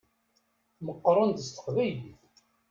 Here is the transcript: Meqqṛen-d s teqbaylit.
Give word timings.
Meqqṛen-d 0.85 1.37
s 1.47 1.47
teqbaylit. 1.49 2.03